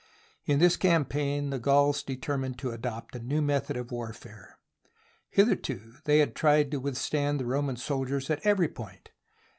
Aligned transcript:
In 0.47 0.57
this 0.57 0.77
campaign 0.77 1.51
the 1.51 1.59
Gauls 1.59 2.01
determined 2.01 2.57
to 2.57 2.71
adopt 2.71 3.15
a 3.15 3.19
new 3.19 3.39
method 3.39 3.77
of 3.77 3.91
warfare. 3.91 4.57
Hitherto 5.29 5.97
they 6.05 6.17
had 6.17 6.33
tried 6.33 6.71
to 6.71 6.79
withstand 6.79 7.39
the 7.39 7.45
Roman 7.45 7.77
soldiers 7.77 8.31
at 8.31 8.43
every 8.43 8.67
point. 8.69 9.11